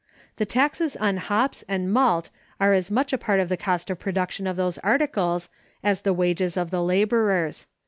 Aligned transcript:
The 0.37 0.47
taxes 0.47 0.95
on 0.97 1.17
hops 1.17 1.63
and 1.69 1.93
malt 1.93 2.31
are 2.59 2.73
as 2.73 2.89
much 2.89 3.13
a 3.13 3.19
part 3.19 3.39
of 3.39 3.49
the 3.49 3.55
cost 3.55 3.91
of 3.91 3.99
production 3.99 4.47
of 4.47 4.55
those 4.57 4.79
articles 4.79 5.47
as 5.83 6.01
the 6.01 6.11
wages 6.11 6.57
of 6.57 6.71
the 6.71 6.81
laborers. 6.81 7.67